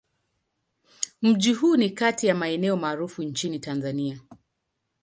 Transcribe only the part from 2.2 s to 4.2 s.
ya maeneo maarufu nchini Tanzania.